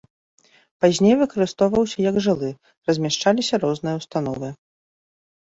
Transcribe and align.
Пазней 0.85 1.13
выкарыстоўваўся 1.21 1.99
як 2.09 2.17
жылы, 2.29 2.49
размяшчаліся 2.91 3.61
розныя 3.67 3.95
установы. 4.01 4.53